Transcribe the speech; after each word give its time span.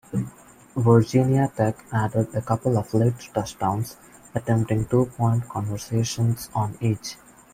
Virginia 0.75 1.47
Tech 1.55 1.85
added 1.93 2.33
a 2.33 2.41
couple 2.41 2.75
of 2.75 2.91
late 2.95 3.29
touchdowns, 3.35 3.97
attempting 4.33 4.83
two-point 4.87 5.47
conversions 5.47 6.49
on 6.55 6.75
each. 6.81 7.17